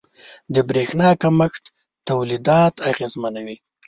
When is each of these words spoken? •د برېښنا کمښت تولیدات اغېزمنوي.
•د 0.53 0.55
برېښنا 0.69 1.09
کمښت 1.21 1.63
تولیدات 2.09 2.75
اغېزمنوي. 2.91 3.57